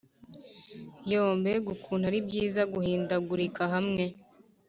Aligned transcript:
yoo 1.11 1.31
mbega 1.39 1.67
ukuntu 1.75 2.03
ari 2.09 2.19
byiza 2.27 2.61
guhindagurika 2.73 3.61
hamwe 3.73 4.05